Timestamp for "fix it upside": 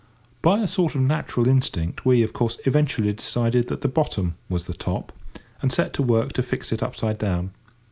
6.41-7.19